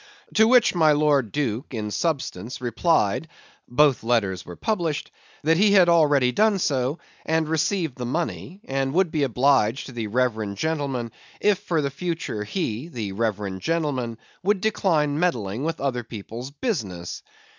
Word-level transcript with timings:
To 0.33 0.47
which 0.47 0.73
my 0.73 0.93
Lord 0.93 1.31
Duke 1.31 1.75
in 1.75 1.91
substance 1.91 2.59
replied 2.59 3.27
(both 3.67 4.01
letters 4.03 4.43
were 4.43 4.55
published) 4.55 5.11
that 5.43 5.57
he 5.57 5.73
had 5.73 5.89
already 5.89 6.31
done 6.31 6.57
so, 6.57 6.97
and 7.23 7.47
received 7.47 7.99
the 7.99 8.05
money, 8.07 8.61
and 8.65 8.95
would 8.95 9.11
be 9.11 9.21
obliged 9.21 9.85
to 9.85 9.91
the 9.91 10.07
reverend 10.07 10.57
gentleman 10.57 11.11
if 11.39 11.59
for 11.59 11.83
the 11.83 11.91
future 11.91 12.43
he 12.43 12.87
(the 12.87 13.11
reverend 13.11 13.61
gentleman) 13.61 14.17
would 14.41 14.59
decline 14.59 15.19
meddling 15.19 15.63
with 15.65 15.79
other 15.79 16.03
people's 16.03 16.49
business. 16.49 17.21